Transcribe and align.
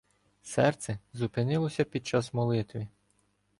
Серце 0.41 0.99
зупинилося 1.13 1.83
під 1.83 2.07
час 2.07 2.33
молитви. 2.33 2.87